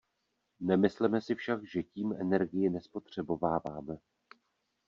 [0.59, 3.97] Nemysleme si však, že tím energii nespotřebováváme.